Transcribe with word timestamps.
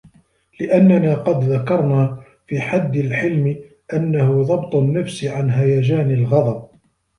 لِأَنَّنَا 0.59 1.15
قَدْ 1.15 1.43
ذَكَرْنَا 1.43 2.23
فِي 2.47 2.61
حَدِّ 2.61 2.95
الْحِلْمِ 2.95 3.61
أَنَّهُ 3.93 4.43
ضَبْطُ 4.43 4.75
النَّفْسِ 4.75 5.23
عَنْ 5.25 5.49
هَيَجَانِ 5.49 6.11
الْغَضَبِ 6.11 6.67